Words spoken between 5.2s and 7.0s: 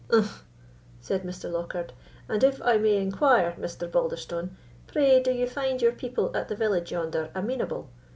do you find your people at the village